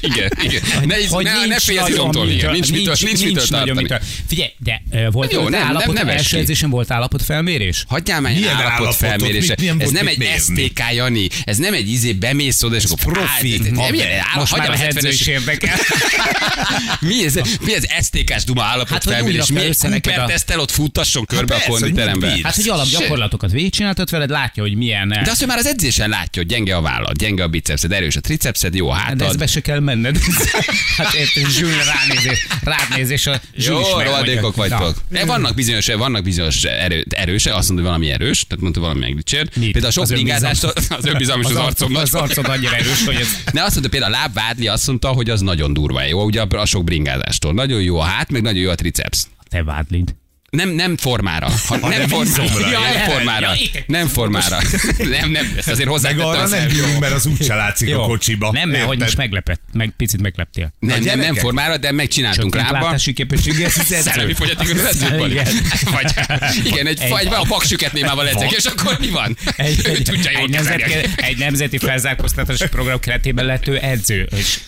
[0.00, 0.60] Igen, igen.
[0.86, 2.06] Ne, Hogy ne, ne nincs félj az igen.
[2.06, 3.80] mitől- Nincs mitől, nincs mitől tartani.
[3.82, 3.98] mitől.
[4.26, 6.38] Figyelj, de volt Jó, nem, nem- nem első esik.
[6.38, 7.84] edzésen volt állapotfelmérés?
[7.88, 8.94] Hagyjál már Milyen állapot állapotot?
[8.94, 9.48] felmérése.
[9.48, 10.28] Mit- milyen Ez nem egy?
[10.38, 11.28] STK, Jani.
[11.44, 13.58] Ez nem egy izé bemész oda, és akkor profi.
[13.58, 15.76] De- de- Most már a az edző is 70-es érdekel.
[17.00, 19.40] Mi ez, mi ez STK-s duma Hát, hogy felmérés?
[19.40, 21.90] újra Mi egy össze neked Cooper a- tesztel ott futtasson körbe a persze, hogy mit
[21.90, 22.34] konditerembe?
[22.34, 22.44] bír.
[22.44, 25.08] Hát, hogy alapgyakorlatokat végigcsináltat veled, látja, hogy milyen...
[25.08, 28.16] De azt, hogy már az edzésen látja, hogy gyenge a vállad, gyenge a bicepszed, erős
[28.16, 29.22] a tricepszed, jó a de hátad.
[29.22, 30.18] ezbe se kell menned.
[30.96, 35.02] hát érted, Zsül ránézés, ránézés a Zsül Jó, rohadékok vagytok.
[35.08, 39.00] De vannak bizonyos, vannak bizonyos erő, erőse, azt mondja, hogy valami erős, tehát mondta, valami
[39.00, 39.48] megdicsér.
[39.56, 39.72] Mit?
[39.72, 40.54] Például a sok Az önbizalom.
[40.88, 43.28] az önbizalom az, Az arcom az arcod annyira erős, hogy ez...
[43.52, 46.66] Ne azt mondta, például a lábvádli azt mondta, hogy az nagyon durva jó, ugye a
[46.66, 47.52] sok bringázástól.
[47.52, 49.26] Nagyon jó a hát, meg nagyon jó a triceps.
[49.48, 50.14] Te vádlid.
[50.50, 51.48] Nem, nem formára.
[51.66, 52.42] Ha, nem, formára.
[52.42, 52.70] izomra.
[52.70, 53.52] Ja, nem formára.
[53.72, 54.58] ja, Nem formára.
[54.98, 58.50] Nem, nem, ezt azért Meg hozzátette arra nem bírunk, mert az úgyse látszik a kocsiba.
[58.52, 60.74] Nem, mert hogy most meglepett, meg picit megleptél.
[60.78, 62.72] nem, nem, nem formára, de megcsináltunk lábba.
[62.72, 64.10] látási képességgel, ez az edző.
[64.10, 65.46] Szellemi fogyatékos edzők Igen.
[65.96, 66.12] Vagy,
[66.64, 69.36] igen, egy, Egy- vagy a paksüket némával edzek, és akkor mi van?
[69.56, 70.10] Egy, egy,
[71.16, 74.28] egy, nemzeti, felzárkóztatási program keretében lett ő edző.
[74.36, 74.58] És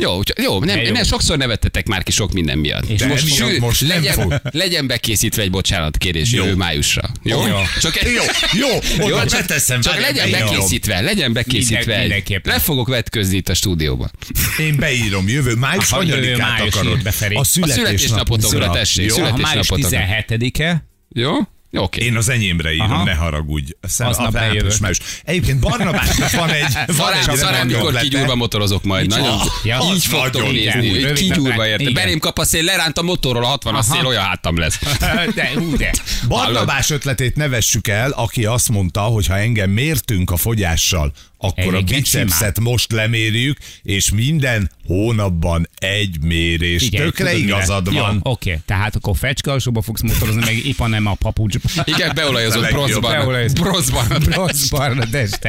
[0.00, 0.92] Jó, úgyhogy- jó, nem, jó.
[0.92, 2.88] nem, sokszor nevettetek már ki sok minden miatt.
[2.88, 4.40] És De most, most- Sőt, most nem legyen, fog.
[4.50, 6.42] legyen bekészítve egy bocsánatkérés Jó.
[6.44, 7.10] jövő májusra.
[7.22, 7.46] Jó?
[7.46, 7.56] Jó.
[7.80, 8.10] Csak Jó,
[8.58, 9.80] jó, jó, oda csak, beteszem.
[9.80, 10.48] csak legyen beírom.
[10.54, 12.40] bekészítve, legyen bekészítve Minden- egy.
[12.42, 14.10] Le fogok vetközni itt a stúdióban.
[14.58, 16.92] Én beírom, jövő május Aha, jövő május akarod?
[16.94, 17.34] írt be, Feri.
[17.34, 19.14] A A születésnapotokra, tessék, Jó?
[19.14, 19.98] szület- a május születésnapotokra.
[19.98, 21.32] 17-e, Jó?
[21.72, 22.04] Oké.
[22.04, 23.04] Én az enyémre írom, Aha.
[23.04, 23.72] ne haragudj.
[23.80, 24.98] Szem, Aznap a április, május.
[25.24, 29.04] Egyébként Barnabásnak van egy, van egy szarán, remek mikor kigyúrva motorozok majd.
[29.04, 29.46] Így Nagyon, van.
[29.64, 31.02] Ja, így fogtok nagyon nézni.
[31.02, 31.90] Rövid kigyúrva érte.
[31.90, 33.94] Belém kap a szél, leránt a motorról a 60 a Aha.
[33.94, 34.78] szél, olyan hátam lesz.
[35.34, 35.92] de, ú, de.
[36.28, 41.80] Barnabás ötletét nevessük el, aki azt mondta, hogy ha engem mértünk a fogyással, akkor a
[41.82, 46.82] bicepset most lemérjük, és minden hónapban egy mérés.
[46.82, 48.20] Igen, Tökre tudod, mire- igazad Jó, van.
[48.22, 51.68] Oké, tehát akkor fecske alsóba fogsz motorozni, meg épp nem a papucsba.
[51.84, 52.80] Igen, beolajozott A legjobb.
[52.86, 53.10] bronzban.
[53.10, 53.60] Beolajozott.
[53.60, 54.06] Bronzban.
[54.46, 55.48] Rossz barna teste.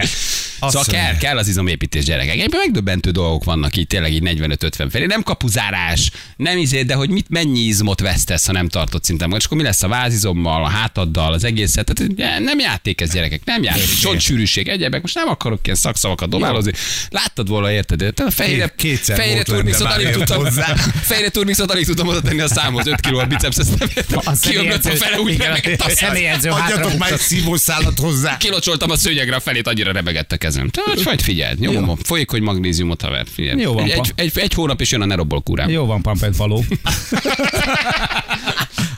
[0.62, 2.30] Azt Szóval kell, kell az izomépítés gyerekek.
[2.34, 5.06] Egyébként megdöbbentő dolgok vannak így tényleg így 45-50 felé.
[5.06, 9.34] Nem kapuzárás, nem izé, de hogy mit, mennyi izmot vesztesz, ha nem tartott szinten.
[9.38, 11.94] És akkor mi lesz a vázizommal, a hátaddal, az egészet.
[12.16, 13.98] Tehát nem játék ez gyerekek, nem játék.
[14.02, 15.02] Csontsűrűség, egyebek.
[15.02, 16.72] Most nem akarok ilyen szakszavakat dobálozni.
[17.10, 17.98] Láttad volna, érted?
[17.98, 20.74] Tehát a fejére, Két- kétszer turnixot már alig ért tudtam, hozzá.
[21.12, 24.34] fejére turnixot alig tudtam oda tenni a számhoz, 5 kiló a biceps, ezt nem értem.
[24.42, 26.08] Kiömlött a fele, úgy remegett a a szem.
[26.08, 28.38] személyedző Adjatok már egy szívószálat hozzá.
[28.38, 30.70] Kilocsoltam a szőnyegre a felét, annyira rebegett a kezem.
[30.70, 33.26] Tehát vagy figyeld, nyomom, folyékony magnéziumot haver.
[33.36, 35.70] Jó van, egy, egy, egy, hónap és jön a nerobol kúrám.
[35.70, 36.66] Jó van, pampet való.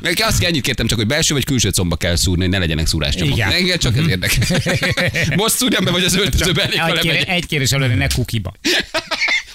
[0.02, 2.58] Meg azt kell, ennyit kértem csak, hogy belső vagy külső comba kell szúrni, hogy ne
[2.58, 3.38] legyenek szúráscsomók.
[3.38, 3.52] Igen.
[3.52, 4.62] Engem csak ez érdekel.
[5.36, 7.30] Most szúrjam be, vagy az öltözőbe elég, ha Egy, kérés, lemegyek.
[7.36, 8.54] egy kérés előre ne kukiba.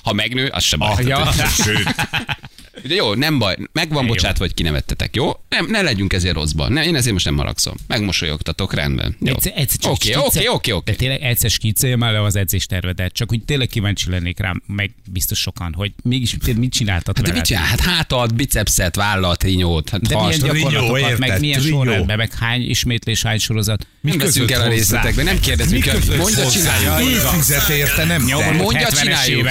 [0.03, 0.81] Ha megnő, az sem.
[0.81, 1.33] Ah, ja.
[1.65, 1.95] Sőt,
[2.87, 5.31] De jó, nem baj, meg van bocsát, vagy kinevettetek, jó?
[5.49, 6.73] Nem, ne legyünk ezért rosszban.
[6.73, 7.75] Ne, én ezért most nem haragszom.
[7.87, 9.17] Megmosolyogtatok, rendben.
[9.23, 10.91] Oké, oké, oké, oké.
[10.91, 14.91] De tényleg egyszer skicceljem el le az edzéstervedet, csak úgy tényleg kíváncsi lennék rám, meg
[15.11, 17.37] biztos sokan, hogy mégis mit csináltat De veled?
[17.37, 17.65] mit csinál?
[17.65, 19.89] Hát hátat, bicepszet, vállat, trinyót.
[19.89, 21.41] Hát De milyen hast, Trinyó, gyakorlatokat, meg érted?
[21.41, 21.77] milyen Trinyó.
[21.85, 23.87] sorrendben, meg hány ismétlés, hány sorozat.
[24.01, 26.17] nem veszünk el a részletekbe, nem kérdezünk Mi el.
[26.17, 27.01] Mondja, csináljuk.
[27.01, 28.53] Ő fizet érte, nem te.
[28.53, 29.49] Mondja, csináljuk.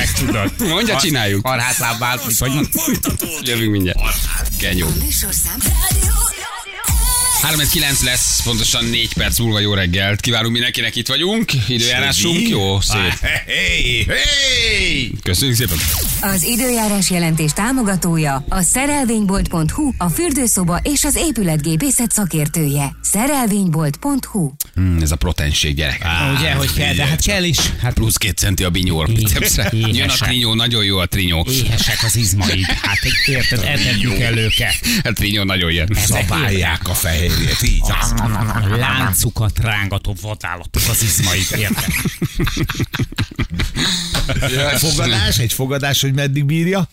[0.57, 1.45] Mondja, csináljuk.
[2.39, 2.65] Mondod?
[2.71, 3.24] Folytatódik.
[3.41, 3.99] Jövünk mindjárt.
[4.59, 4.87] Genyó.
[5.03, 5.59] Műsorszám.
[7.41, 10.19] 39 lesz, pontosan 4 perc múlva jó reggelt.
[10.21, 11.51] Kívánunk mindenkinek, itt vagyunk.
[11.67, 13.19] Időjárásunk jó, szép.
[13.45, 15.11] Hey, hey!
[15.23, 15.77] Köszönjük szépen.
[16.21, 22.95] Az időjárás jelentés támogatója a szerelvénybolt.hu, a fürdőszoba és az épületgépészet szakértője.
[23.01, 26.05] Szerelvénybolt.hu Hmm, ez a proteinség gyerek.
[26.37, 27.57] Ugye, hogy kell, de hát kell is.
[27.81, 29.07] Hát Plusz két centi a binyó.
[29.71, 31.45] Jön a trinyó, nagyon jó a trinyó.
[31.49, 32.65] éhesek az izmaid.
[32.65, 34.75] Hát érted, etetjük el őket.
[35.03, 35.89] A trinyó nagyon jön.
[36.05, 36.93] Szabálják a
[37.29, 37.81] fehérjét, így.
[37.81, 41.93] A láncukat rángató vadállatok az izmaid, érted?
[44.79, 46.89] Fogadás, egy fogadás, hogy meddig bírja?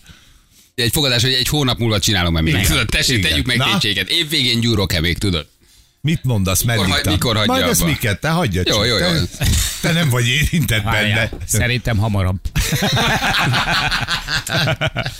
[0.75, 2.65] Egy fogadás, hogy egy hónap múlva csinálom meg még.
[2.67, 3.29] Tudod, tessék, Igen.
[3.29, 3.65] tegyük meg Na?
[3.71, 4.09] tétséget.
[4.09, 5.47] Évvégén gyúrok-e még, tudod?
[6.01, 7.15] Mit mondasz, meddig hagy- tart?
[7.15, 7.89] mikor hagyja Majd ezt abba?
[7.89, 8.85] miket, te hagyja Jó, csak.
[8.87, 9.07] jó, jó.
[9.07, 9.47] Te,
[9.83, 10.95] te nem vagy érintett benne.
[10.95, 12.39] Várjál, szerintem hamarabb.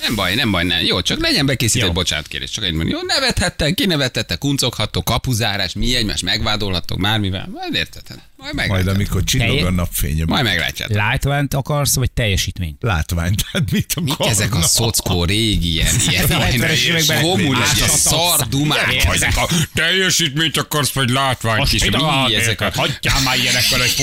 [0.01, 0.85] Nem baj, nem baj, nem.
[0.85, 1.93] Jó, csak legyen bekészített Jó.
[1.93, 2.49] bocsánatkérés.
[2.49, 7.49] Csak egy mondja, jó, nevethettek, kinevethettek, kuncoghattok, kapuzárás, mi egymást megvádolhattok, mármivel.
[7.53, 8.01] Majd érted?
[8.07, 8.95] Majd Majd meglátjátok.
[8.95, 10.25] amikor csillog a napfényem.
[10.27, 10.95] Majd meglátjátok.
[10.97, 12.77] Látványt akarsz, vagy teljesítményt?
[12.81, 14.35] Látvány, tehát mit Mik akarnak?
[14.35, 19.37] ezek a szockó régi ilyen, ilyen, a 70-es ilyen komul, ez a szar dumák, ezek
[19.37, 22.71] a teljesítményt akarsz, vagy látványt is, mi ezek a...
[22.75, 23.93] Hagyjál már ilyenekkel, hogy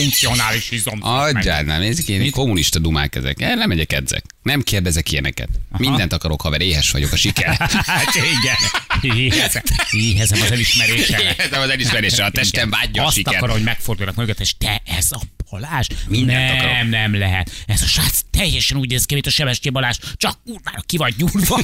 [0.50, 0.98] funkcionális izom.
[1.02, 3.40] Adjál, nem, ezek ilyen kommunista dumák ezek.
[3.40, 4.24] El, nem megyek edzek.
[4.42, 5.48] Nem kérdezek ilyeneket.
[5.76, 7.56] Mindent akarok, haver, éhes vagyok a siker.
[7.90, 9.16] Hát igen.
[9.16, 11.20] Éhezem, éhezem az elismerésre.
[11.22, 13.34] Éhezem az elismerésre, a testem vágyja a Azt siker.
[13.34, 15.86] akarom, hogy megfordulnak mögött, és te ez a Balázs?
[16.08, 16.90] Mindent nem, akarok.
[16.90, 17.50] nem lehet.
[17.66, 21.14] Ez a srác teljesen úgy néz ki, mint a Sebestyén Balázs, csak kurvára ki vagy
[21.16, 21.60] gyúrva.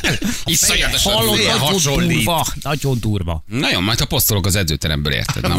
[0.44, 2.16] Iszonyatosan Hallod, nagyon hasonlít.
[2.16, 3.44] durva, nagyon durva.
[3.48, 5.42] Nagyon, majd ha posztolok az edzőteremből, érted?
[5.48, 5.56] Na.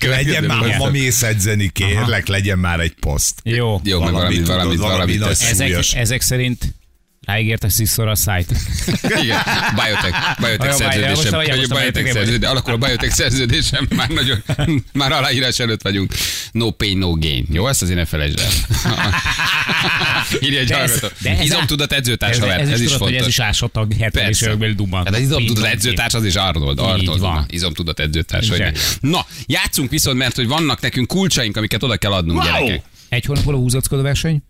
[0.00, 0.78] Legyen már, Igen.
[0.78, 3.40] ma mész edzeni, kérlek, legyen már egy poszt.
[3.44, 3.80] Jó.
[3.84, 5.50] Jó, Valamit valamit, valamit, valami tesz.
[5.50, 6.74] Ezek, ezek szerint
[7.32, 8.50] ráígértek sziszor a szájt.
[9.02, 9.38] Igen,
[9.78, 11.10] biotech, biotech szerződésem.
[11.14, 12.50] most a- Vagy most a biotech szerződésem.
[12.50, 14.42] Alakul a biotech szerződésem, már nagyon,
[14.92, 16.14] már aláírás előtt vagyunk.
[16.52, 17.46] No pain, no gain.
[17.52, 18.50] Jó, ezt azért ne felejtsd el.
[20.40, 21.14] Írja egy De ez- hallgató.
[21.22, 23.36] de ez- Izomtudat edzőtárs, Ez, haver, ez, ez is tudod, hogy ez fontos.
[23.38, 24.46] is ásatag 70-es Persze.
[24.46, 25.04] évekbeli duman.
[25.04, 26.78] Hát az izomtudat edzőtárs az is Arnold.
[26.78, 27.46] Arnold van.
[27.48, 28.48] Izomtudat edzőtárs.
[29.00, 32.82] Na, játszunk viszont, mert hogy vannak nekünk kulcsaink, amiket oda kell adnunk, gyerekek.
[33.08, 34.42] Egy hónap múlva húzackodó verseny?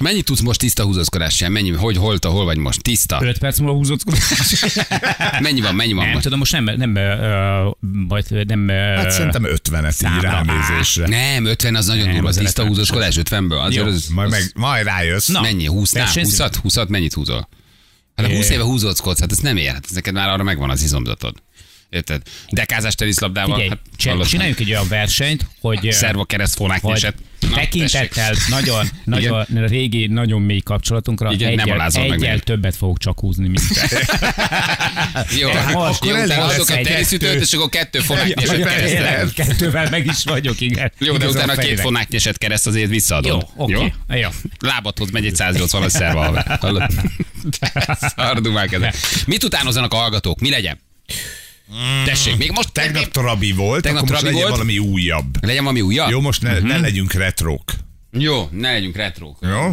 [0.00, 1.52] Mennyit tudsz most tiszta húzózkodás sem?
[1.52, 2.82] Mennyi, hogy, hol, hol vagy most?
[2.82, 3.18] Tiszta.
[3.22, 4.00] 5 perc múlva húzott.
[5.40, 6.22] Mennyi van, mennyi van Nem most?
[6.24, 7.68] tudom, most nem, nem, ö,
[8.08, 10.30] vagy nem, ö, Hát szerintem 50-et így Számra.
[10.30, 11.08] ránézésre.
[11.08, 12.28] Nem, 50 az nagyon durva.
[12.28, 12.66] az Tiszta 50.
[12.66, 13.60] húzózkodás 50-ből.
[13.60, 13.90] Azért Jó.
[13.92, 15.28] az, Majd, az- meg, majd rájössz.
[15.28, 15.40] Na.
[15.40, 15.66] Mennyi?
[15.66, 16.04] 20 nál?
[16.04, 16.54] Versenyzünk?
[16.54, 17.48] 20 20 mennyit húzol?
[18.16, 19.70] Hát a 20 éve húzózkodsz, hát ez nem ér.
[19.72, 21.42] Hát ez neked már arra megvan az izomzatod.
[21.94, 22.22] Érted?
[22.48, 27.16] Dekázás teniszlabdával, Figyelj, hát hallod, csináljuk egy olyan versenyt, hogy Szerva kereszt fónák hogy nyesett.
[27.40, 32.98] Na, tekintettel nagyon, nagyon régi, nagyon mély kapcsolatunkra Igen, nem egyel, meg egyel többet fogok
[32.98, 34.00] csak húzni, mint te.
[35.40, 38.62] Jó, Hát most jó, lesz adok egy egy teniszütőt, és akkor kettő fonák Ja, nyesett
[38.62, 38.92] kereszt.
[38.92, 40.92] tényleg, Kettővel meg is vagyok, igen.
[40.98, 41.84] Jó, de utána a két fejlek.
[41.84, 43.46] fonák nyesett kereszt azért visszaadod.
[43.56, 43.92] Jó, oké.
[44.08, 44.28] Jó.
[44.58, 46.42] Lábadhoz megy egy 180 as szerva.
[46.60, 46.90] Hallod?
[48.16, 48.94] Szardumák ezek.
[49.26, 50.40] Mit utánozzanak a hallgatók?
[50.40, 50.80] Mi legyen?
[52.04, 54.60] Tessék, még most Tegnap Trabi volt, Tegnap akkor most Trabi legyen volt.
[54.68, 55.44] valami újabb.
[55.44, 56.10] Legyen valami újabb?
[56.10, 57.72] Jó, most ne, ne legyünk retrók.
[58.12, 59.38] Jó, ne legyünk retrók.
[59.40, 59.72] Jó?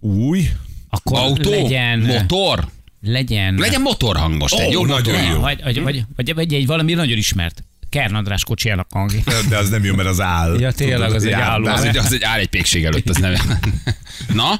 [0.00, 0.48] Új?
[0.90, 1.50] Akkor Autó?
[1.50, 2.68] legyen, Motor?
[3.02, 4.54] legyen, Legyen motorhang most.
[4.54, 5.34] egy Ó, jó nagyon motorhang.
[5.34, 5.40] jó.
[5.40, 7.62] Vagy, vagy, vagy, vagy, vagy egy valami nagyon ismert.
[7.90, 9.20] Kern András kocsijának hangja.
[9.48, 10.60] De az nem jó, mert az áll.
[10.60, 11.66] Ja, tényleg, az egy jár- álló.
[11.66, 13.34] Az egy, az egy áll egy pékség előtt, az nem.
[14.32, 14.56] Na?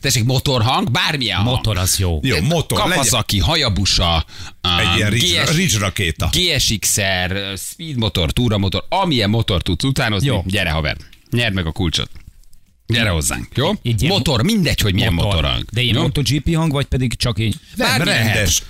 [0.00, 1.48] Tessék, motorhang, bármilyen hang.
[1.48, 2.18] Motor az jó.
[2.22, 2.78] Jó, motor.
[2.78, 4.24] Kawasaki, Hayabusa,
[4.80, 6.30] egy ilyen ridge, GS, ridge rakéta.
[6.32, 10.42] GSX-er, speed motor, túra motor, amilyen motor tudsz utánozni, Jó.
[10.46, 10.96] gyere haver,
[11.30, 12.10] nyerd meg a kulcsot.
[12.90, 13.70] Gyere hozzánk, jó?
[13.82, 15.32] Ilyen motor, mindegy, hogy milyen Motor.
[15.34, 15.64] motorhang.
[15.72, 16.02] De ilyen jó?
[16.02, 17.54] MotoGP hang, vagy pedig csak így.
[17.74, 18.62] Nem, bármi rendes.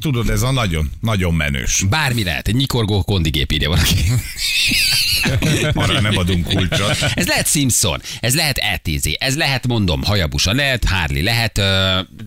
[0.00, 1.82] Tudod, ez a nagyon, nagyon menős.
[1.90, 3.94] Bármi lehet, egy nyikorgó kondigép írja valaki.
[5.74, 6.96] Arra nem adunk kulcsot.
[7.14, 11.64] Ez lehet Simpson, ez lehet ETZ, ez lehet, mondom, Hayabusa, lehet Harley, lehet, uh,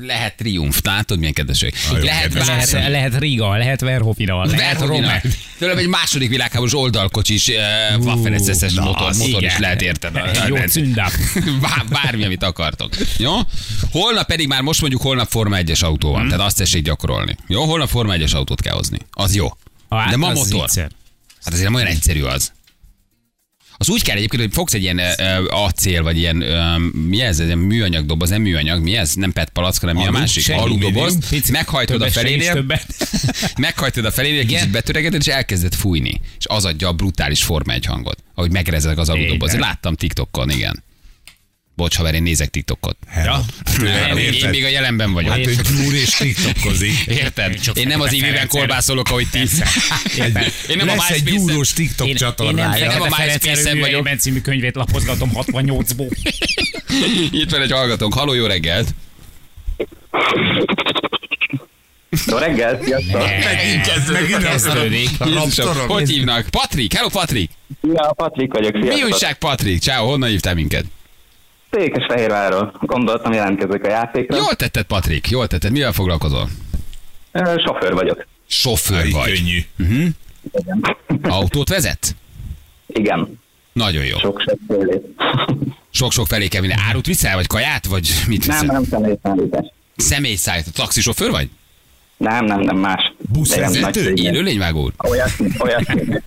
[0.07, 1.73] lehet Triumph, látod milyen kedvesség.
[1.91, 2.47] jó, Lehet kedves.
[2.47, 2.91] Lehet, bármi.
[2.91, 4.79] lehet Riga, lehet Verhofina, lehet.
[4.79, 5.23] Romer.
[5.57, 7.55] Tőlem egy második világháborús oldalkocsis uh,
[8.05, 8.31] Waffen
[8.75, 10.15] motor, motor is lehet érted.
[10.15, 11.11] Egy jó cündáp.
[11.61, 12.93] Bár, bármi, amit akartok.
[13.17, 13.33] Jó?
[13.91, 17.35] Holnap pedig már most mondjuk holnap Forma 1-es autó van, tehát azt tessék gyakorolni.
[17.47, 17.63] Jó?
[17.63, 18.97] Holnap Forma 1-es autót kell hozni.
[19.11, 19.47] Az jó.
[19.89, 20.61] Hát De ma motor.
[20.61, 20.91] viccer.
[21.43, 22.51] Hát azért nem olyan egyszerű az.
[23.77, 25.13] Az úgy kell egyébként, hogy fogsz egy ilyen ö,
[25.49, 29.13] acél, vagy ilyen, ö, mi ez, ilyen műanyag doboz, nem műanyag, mi ez?
[29.13, 30.43] Nem PET palack, hanem mi a másik?
[30.53, 31.17] Aludoboz.
[31.51, 32.65] Meghajtod a felénél,
[33.57, 36.21] meghajtod a felénél, egy kicsit betöregeted, és elkezded fújni.
[36.37, 39.53] És az adja a brutális Forma 1 hangot, ahogy megrezek az aludoboz.
[39.55, 40.83] Láttam TikTokon, igen.
[41.75, 42.97] Bocs, haver, én nézek TikTokot.
[43.15, 43.45] Ja.
[43.77, 45.31] Nem, én, én még a jelenben vagyok.
[45.31, 47.05] Hát ő gyúr és tiktokozik.
[47.21, 47.59] Érted?
[47.73, 49.39] Én nem az ívében kolbászolok, ahogy ti.
[50.19, 52.87] Egy, Én nem a lesz egy MySpace-en- gyúrós TikTok Én, én nem csatornája.
[52.87, 54.01] nem a MySpace-en vagyok.
[54.03, 54.19] vagyok.
[54.19, 56.11] című könyvét lapozgatom 68-ból.
[57.41, 58.13] Itt van egy hallgatónk.
[58.13, 58.87] Haló, jó reggelt!
[62.27, 63.21] Jó reggel, sziasztok!
[63.43, 64.29] Megint kezdődik.
[64.29, 65.09] Megint Kezdődik.
[65.87, 66.45] Hogy hívnak?
[66.49, 67.49] Patrik, hello Patrik!
[67.93, 69.05] Ja, Patrik vagyok, Mi sziasztok!
[69.11, 69.81] újság Patrik?
[69.81, 70.85] Ciao, honnan hívtál minket?
[71.71, 72.73] Székesfehérvárról.
[72.81, 74.35] Gondoltam jelentkezek a játékra.
[74.37, 75.71] Jól tetted Patrik, jól tetted.
[75.71, 76.49] Mivel foglalkozol?
[77.57, 78.25] Sofőr vagyok.
[78.47, 79.33] Sofőr vagy.
[79.33, 79.59] Könnyű.
[80.51, 80.85] Igen.
[81.21, 82.15] Autót vezet?
[82.87, 83.39] Igen.
[83.73, 84.17] Nagyon jó.
[84.17, 85.05] Sok-sok félét.
[85.91, 86.73] Sok-sok felé kell vinni.
[86.89, 88.73] Árut viszel, vagy kaját, vagy mit Nem, viszel?
[88.73, 89.65] nem személyszállítás.
[89.95, 90.69] Személyszállító.
[90.73, 91.49] Taxisofőr vagy?
[92.17, 93.13] Nem, nem, nem más.
[93.31, 94.03] Buszvezető?
[94.03, 94.17] Cég.
[94.23, 94.93] Élőlényvágó úr?
[95.09, 96.21] Olyasmi, olyasmi.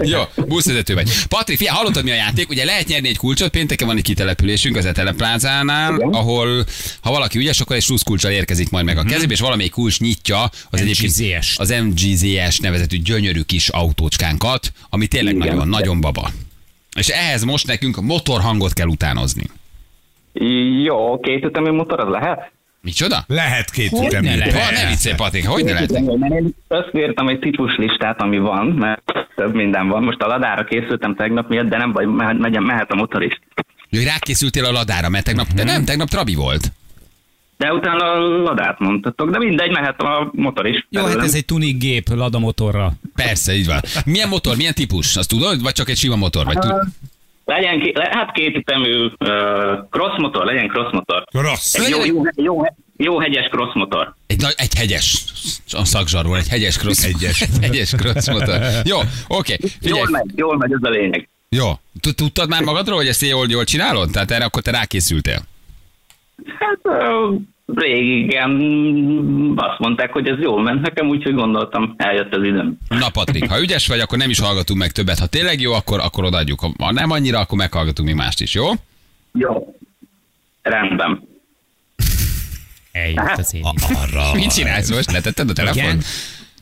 [0.00, 1.10] Jó, buszvezető vagy.
[1.28, 2.48] Patrik, fia, hallottad mi a játék?
[2.48, 6.08] Ugye lehet nyerni egy kulcsot, pénteken van egy kitelepülésünk az Etele plázánál, Igen.
[6.08, 6.64] ahol
[7.00, 10.00] ha valaki ügyes, akkor egy slusz kulcsal érkezik majd meg a kezébe, és valamelyik kulcs
[10.00, 11.58] nyitja az egyébként MGZS.
[11.58, 15.48] az MGZS nevezetű gyönyörű kis autócskánkat, ami tényleg Igen.
[15.48, 16.30] nagyon, nagyon baba.
[16.96, 19.44] És ehhez most nekünk motorhangot kell utánozni.
[20.84, 22.52] Jó, két ütemű motor az lehet?
[22.84, 23.24] Micsoda?
[23.26, 24.28] Lehet két Hogy ütemű.
[24.28, 24.54] ne lehet?
[24.62, 25.90] Ha, ne viccelj, Patrik, hogy ne lehet?
[25.90, 29.02] Én összeírtam egy típus listát, ami van, mert
[29.36, 30.02] több minden van.
[30.02, 33.40] Most a ladára készültem tegnap miatt, de nem baj, mehet, mehet, a motor is.
[33.88, 36.72] Jó, hogy rákészültél a ladára, mert tegnap, de nem, tegnap Trabi volt.
[37.56, 40.86] De utána a ladát mondtatok, de mindegy, mehet a motor is.
[40.88, 41.28] Jó, hát belőlem.
[41.28, 42.92] ez egy tuning gép Lada motorra.
[43.14, 43.80] Persze, így van.
[44.04, 45.16] Milyen motor, milyen típus?
[45.16, 45.62] Azt tudod?
[45.62, 46.44] Vagy csak egy sima motor?
[46.44, 46.72] Vagy tud...
[47.44, 49.10] Legyen, ki, le, hát két ütemű uh,
[49.90, 51.24] cross motor, legyen cross motor.
[51.32, 51.74] Rossz.
[51.74, 52.64] Egy jó, jó, jó,
[52.96, 54.14] jó hegyes cross motor.
[54.26, 55.24] Egy, nagy, egy hegyes,
[55.72, 57.04] a szakzsarról, egy hegyes cross.
[57.04, 57.40] Egyes.
[57.40, 58.60] egy hegyes cross motor.
[58.84, 59.56] Jó, oké.
[59.80, 61.28] Figyelj, Jól megy, jól megy, ez a lényeg.
[61.48, 61.70] jó.
[62.00, 64.10] Tud- Tudtad már magadról, hogy ezt jól, jól csinálod?
[64.10, 65.42] Tehát erre akkor te rákészültél.
[66.58, 67.40] Hát uh,
[67.74, 68.50] régen
[69.56, 72.78] azt mondták, hogy ez jól ment nekem, úgyhogy gondoltam, eljött az időm.
[72.88, 75.18] Na Patrik, ha ügyes vagy, akkor nem is hallgatunk meg többet.
[75.18, 76.60] Ha tényleg jó, akkor, akkor odaadjuk.
[76.78, 78.64] Ha nem annyira, akkor meghallgatunk még mást is, jó?
[79.32, 79.74] Jó.
[80.62, 81.28] Rendben.
[82.92, 83.62] Eljött az én.
[84.02, 84.34] Arra.
[84.34, 85.12] Mit csinálsz most?
[85.12, 85.82] Letetted a telefon?
[85.82, 86.02] Igen.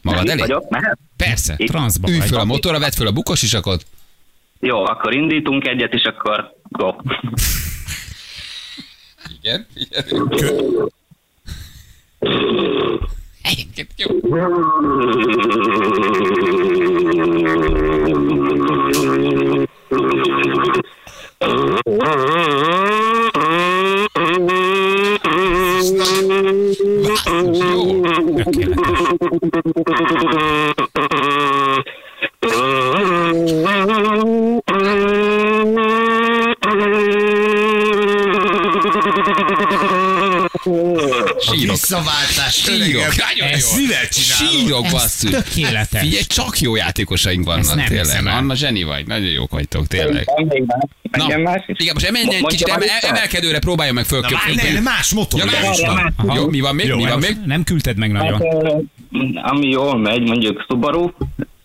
[0.03, 0.41] Magad elé?
[0.41, 0.99] vagyok, mehet?
[1.17, 1.57] Persze.
[1.57, 3.87] Transzba Ülj föl a motorra, vedd föl a bukos isakot.
[4.61, 6.95] Jó, akkor indítunk egyet, és akkor go.
[9.43, 10.31] Igen, figyelünk.
[10.31, 10.93] Kö-
[13.43, 14.09] Egyébként jó.
[14.23, 14.49] Jó.
[29.51, 30.80] Tökéletes.
[41.91, 43.15] Visszaváltás, Sírok.
[43.17, 43.67] Nagyon jó.
[44.11, 44.13] csinálod?
[44.13, 45.31] Sírok, basszus.
[45.31, 46.01] tökéletes.
[46.01, 48.27] Figyelj, csak jó játékosaink Ezt vannak, nem tényleg.
[48.27, 49.07] Anna, zseni vagy.
[49.07, 50.29] Nagyon jók vagytok, tényleg.
[50.37, 50.53] Is?
[51.67, 54.21] igen, most emeljen egy kicsit emelkedőre, próbálja meg föl.
[54.21, 55.41] Na, várj, ne, más motor.
[56.35, 56.95] Jó, mi van még?
[56.95, 57.37] Mi van még?
[57.47, 58.65] Nem küldted meg Hát, nagyon.
[58.65, 58.79] ö,
[59.43, 61.11] ami jól megy, mondjuk Subaru.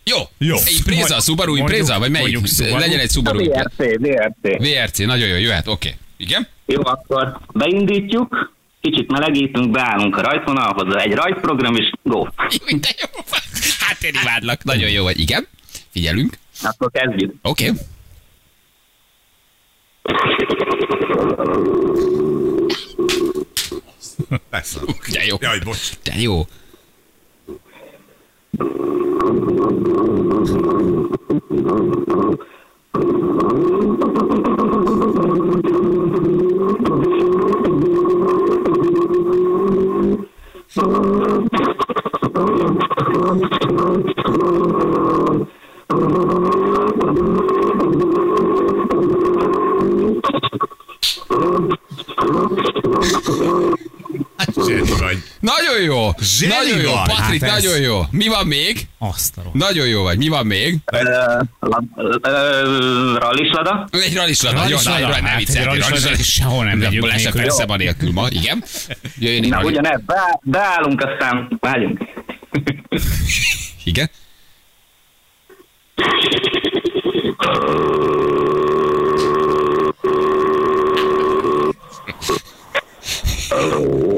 [0.03, 0.17] Jó.
[0.37, 0.55] Jó.
[0.77, 2.31] Impreza, Subaru Impreza, vagy melyik?
[2.31, 2.79] mondjuk Subaru.
[2.79, 3.45] Legyen egy A Subaru.
[3.45, 4.57] VRC, VRC.
[4.57, 5.95] VRC, nagyon jó, jöhet, oké.
[6.17, 6.47] Igen?
[6.65, 8.54] Jó, akkor beindítjuk,
[8.89, 12.23] kicsit melegítünk, beállunk a rajtvonalhoz, egy rajtprogram is, go.
[12.23, 13.21] De jó.
[13.79, 15.19] Hát én imádlak, nagyon jó vagy.
[15.19, 15.47] Igen?
[15.89, 16.37] Figyelünk.
[16.61, 17.33] Akkor kezdjük.
[17.41, 17.71] Oké.
[24.49, 24.79] Persze.
[25.11, 25.37] De jó.
[25.39, 25.91] Jaj, bocs.
[26.03, 26.45] De jó.
[28.57, 28.63] Hát
[34.45, 34.54] zseni
[55.39, 56.09] Nagyon jó.
[56.19, 56.91] Zseni Nagyon jó.
[56.91, 57.15] vagy.
[57.15, 58.01] Patrik, Hát ez- nagyon jó.
[58.11, 58.87] Mi van még?
[58.97, 59.55] Azt a rohadt.
[59.55, 60.17] Nagyon jó vagy.
[60.17, 60.77] Mi van még?
[63.19, 63.87] Rallislada.
[63.91, 64.57] Egy ralislada.
[64.57, 65.07] Jó, Ralislada?
[65.07, 66.15] nem Hát egy ralislada ralislada.
[66.23, 67.41] sehol nem megyünk Lesz nélkül.
[67.41, 68.25] persze van nélkül ma.
[68.29, 68.63] Igen.
[69.19, 71.99] Jöjjön Na, ugyanez, be, beállunk, aztán vágyunk.
[73.83, 74.09] Igen.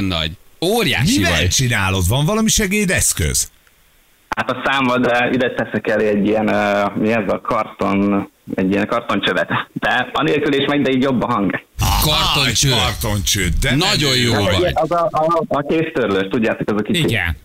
[0.00, 0.30] Nagyon nagy.
[0.68, 1.48] Óriási Mivel vagy.
[1.48, 2.08] csinálod?
[2.08, 3.50] Van valami segédeszköz?
[4.36, 8.70] Hát a számmal, de ide teszek elé egy ilyen, uh, mi ez a karton, egy
[8.70, 9.48] ilyen kartoncsövet.
[9.72, 11.60] De anélkül is megy, de így jobb a hang.
[12.04, 12.72] Kartoncső.
[12.72, 13.48] Aj, Kartoncső.
[13.60, 14.70] De Nagyon jó vagy.
[14.74, 16.98] Az a, a, a kéztörlős, tudjátok, az a kicsi.
[16.98, 17.36] Igen.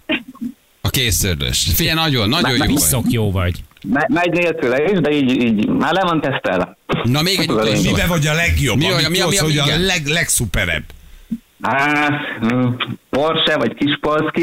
[0.82, 1.68] A készszördös.
[1.76, 3.12] Figyelj, nagyon, nagyon jó vagy.
[3.14, 3.64] Jó vagy.
[3.88, 6.78] Me- megy nélküle is, de így, így már le van tesztelve.
[7.04, 7.82] Na még egy utolsó.
[7.92, 8.78] Mibe vagy a legjobb?
[8.78, 10.84] Mi Mi, a- mi mi a- hogy a leg, legszuperebb.
[11.64, 12.12] Hát,
[12.54, 12.70] mm,
[13.10, 14.42] Porsche vagy Kispolski.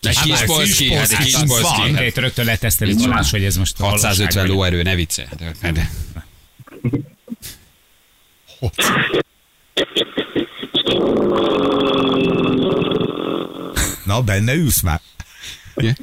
[0.00, 1.82] Egy Hát kis már polszki, hát egy kis Kispolszki.
[1.82, 4.56] Mindegy, rögtön leteszteli Balázs, hogy ez most 650 valóság vagy.
[4.56, 5.28] lóerő, ne vicce.
[5.60, 5.90] De-
[14.04, 15.00] Na, benne ülsz már.
[15.74, 15.94] Ugye?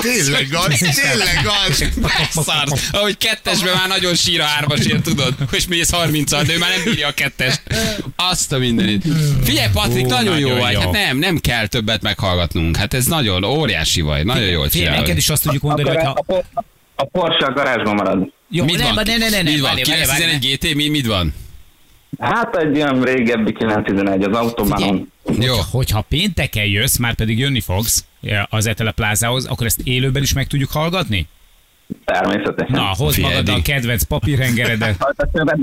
[0.00, 1.84] Tényleg az, tényleg az.
[2.44, 2.80] Szart.
[2.92, 5.34] Ahogy kettesben már nagyon sír a hármasért, tudod?
[5.52, 7.62] És mész 30 de ő már nem bírja a kettest.
[8.16, 9.04] Azt a mindenit.
[9.44, 10.72] Figyelj, Patrik, Ú, nagyon jó nagyon vagy.
[10.72, 10.80] jó.
[10.80, 12.76] Hát nem, nem kell többet meghallgatnunk.
[12.76, 14.24] Hát ez nagyon óriási vagy.
[14.24, 15.18] Nagyon jól Figyelj, neked csinálod.
[15.22, 16.10] is azt tudjuk mondani, hogy a, ha...
[16.16, 16.44] a, Por-
[16.96, 18.32] a Porsche a garázsban marad.
[18.50, 19.04] Jó, Mit nem, van?
[19.06, 19.74] ne, ne, ne, ne, Mit van?
[19.74, 21.34] várj, várj, várj, 911 GT, mi, mit van?
[22.18, 25.12] Hát egy olyan régebbi 911 az autóbánon.
[25.40, 25.54] Jó.
[25.70, 28.04] Hogyha pénteken jössz, már pedig jönni fogsz
[28.48, 31.28] az Etele plázához, akkor ezt élőben is meg tudjuk hallgatni?
[32.04, 32.76] Természetesen.
[32.76, 34.96] Na, hozd magad a kedvenc papírhengeredet.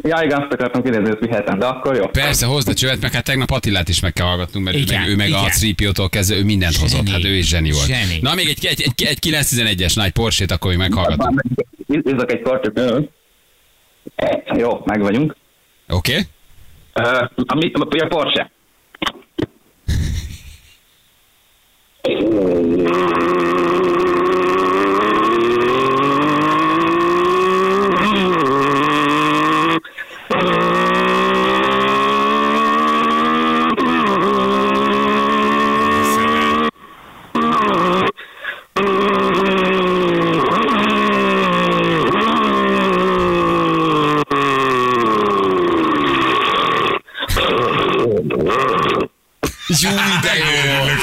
[0.02, 2.08] Ja, igen, azt akartam kérdezni, hogy vihetem, de akkor jó.
[2.08, 5.02] Persze, hozd a csövet, meg hát tegnap Attilát is meg kell hallgatnunk, mert Igen, ő
[5.02, 5.86] meg, ő meg a igen.
[5.96, 6.90] 3 kezdve, ő mindent Zseni.
[6.90, 7.86] hozott, hát ő is zseni volt.
[7.86, 8.20] Zseni.
[8.22, 11.44] Na, még egy, egy, egy, egy 911-es nagy Porsche-t, akkor még meghallgatunk.
[11.88, 13.10] Izzak egy kortyot.
[14.58, 15.36] Jó, meg vagyunk.
[15.90, 16.12] Oké?
[16.12, 16.24] Okay?
[16.96, 18.52] Uh, ami, a Porsche.
[22.06, 22.54] you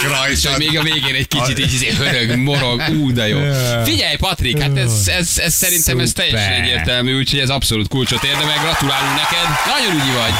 [0.05, 3.39] Örülök És még a végén egy kicsit így izé hörög, morog, ú, de jó.
[3.85, 8.59] Figyelj, Patrik, hát ez, ez, ez szerintem ez teljesen egyértelmű, úgyhogy ez abszolút kulcsot érdemel.
[8.63, 9.49] Gratulálunk neked.
[9.77, 10.33] Nagyon ügyi vagy.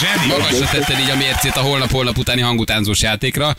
[0.00, 0.26] Zseni.
[0.26, 3.54] Magasra tetted így a mércét a holnap-holnap utáni hangutánzós játékra.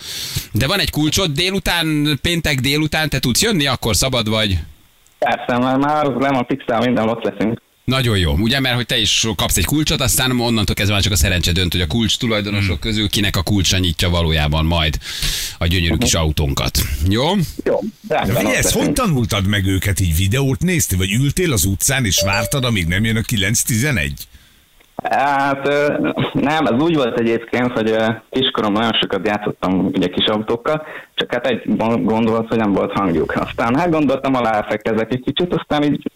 [0.52, 4.58] De van egy kulcsot, délután, péntek délután, te tudsz jönni, akkor szabad vagy.
[5.20, 7.62] Persze, már, már le van fixál, minden ott leszünk.
[7.92, 11.12] Nagyon jó, ugye, mert hogy te is kapsz egy kulcsot, aztán onnantól kezdve már csak
[11.12, 14.98] a szerencse dönt, hogy a kulcs tulajdonosok közül kinek a kulcsa nyitja valójában majd
[15.58, 16.78] a gyönyörű kis autónkat.
[17.10, 17.24] Jó?
[17.64, 17.80] Jó,
[18.54, 22.88] ezt hogy tanultad meg őket így videót nézti, vagy ültél az utcán és vártad, amíg
[22.88, 24.10] nem jön a 9-11?
[25.04, 25.68] Hát
[26.34, 31.34] nem, ez úgy volt egyébként, hogy ö, kiskoromban nagyon sokat játszottam ugye kis autókkal, csak
[31.34, 31.62] hát egy
[32.04, 33.36] gond volt, hogy nem volt hangjuk.
[33.36, 36.12] Aztán hát gondoltam, alá elfekezek egy kicsit, aztán így,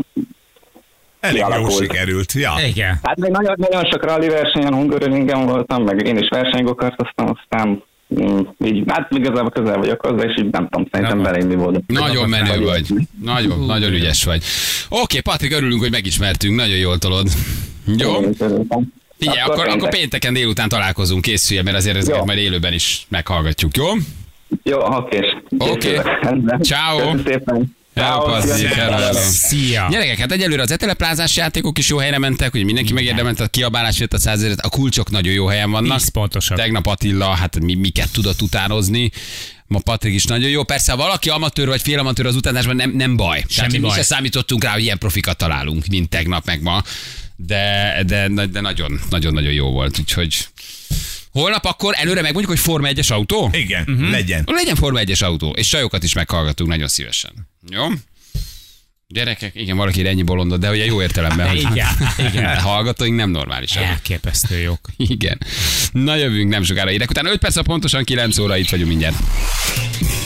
[1.21, 1.81] Elég jó Kialakult.
[1.81, 2.33] sikerült.
[2.33, 2.53] Ja.
[2.67, 2.99] Igen.
[3.03, 7.83] hát még nagyon, nagyon sok rally versenyen, Hungaroringen voltam, meg én is versenygokartoztam, aztán
[8.21, 11.83] mm, így, hát igazából közel vagyok hozzá, és így nem tudom, szerintem belénni volt.
[11.87, 12.87] Nagyon menő vagy.
[13.23, 14.43] Nagyon, nagyon ügyes vagy.
[14.89, 16.55] Oké, Patrik, örülünk, hogy megismertünk.
[16.55, 17.27] Nagyon jól tolod.
[17.97, 18.11] Jó?
[19.17, 23.85] Figyelj, akkor, akkor pénteken délután találkozunk, készülj, mert azért ezeket majd élőben is meghallgatjuk, jó?
[24.63, 25.19] Jó, oké.
[25.57, 25.99] Oké.
[26.61, 26.97] Ciao.
[26.97, 27.55] Köszönöm szépen.
[27.55, 28.31] Hello, Ciao, Hello,
[28.75, 29.13] hello.
[29.31, 29.87] Szia!
[29.91, 33.99] Gyerekek, hát egyelőre az eteleplázás játékok is jó helyre mentek, hogy mindenki megérdemelte a kiabálás
[33.99, 35.97] jött a százezret, a kulcsok nagyon jó helyen vannak.
[35.97, 36.57] Tíz pontosak.
[36.57, 39.11] Tegnap Attila, hát mi, miket tudott utánozni.
[39.67, 40.63] Ma Patrik is nagyon jó.
[40.63, 43.37] Persze, ha valaki amatőr vagy félamatőr az utánásban, nem, nem baj.
[43.37, 43.95] Tehát, Semmi mi baj.
[43.97, 46.83] se számítottunk rá, hogy ilyen profikat találunk, mint tegnap meg ma.
[47.35, 49.99] De, de, de nagyon, nagyon, nagyon jó volt.
[49.99, 50.47] Úgyhogy
[51.31, 53.49] holnap akkor előre megmondjuk, hogy Forma 1-es autó?
[53.53, 54.09] Igen, Mhm.
[54.11, 54.43] legyen.
[54.45, 57.49] Legyen Forma 1-es autó, és sajokat is meghallgatunk nagyon szívesen.
[57.69, 57.87] Jó?
[59.07, 61.47] Gyerekek, igen, valaki ennyi bolondot, de ugye jó értelemben.
[61.47, 62.57] hogy- Igen, igen.
[62.69, 63.83] Hallgatóink nem normálisak.
[63.83, 64.79] Elképesztő jók.
[64.97, 65.37] Igen.
[65.91, 66.91] Na jövünk nem sokára.
[66.91, 69.15] Érek után 5 perc, pontosan 9 óra itt vagyunk mindjárt.